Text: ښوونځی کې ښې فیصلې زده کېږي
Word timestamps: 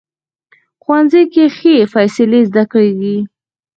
ښوونځی 0.81 1.23
کې 1.33 1.45
ښې 1.57 1.75
فیصلې 1.93 2.41
زده 2.49 2.63
کېږي 2.71 3.17